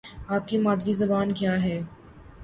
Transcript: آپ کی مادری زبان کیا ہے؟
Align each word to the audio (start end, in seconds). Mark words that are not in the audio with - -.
آپ 0.27 0.47
کی 0.47 0.57
مادری 0.57 0.93
زبان 0.93 1.31
کیا 1.31 1.53
ہے؟ 1.63 1.79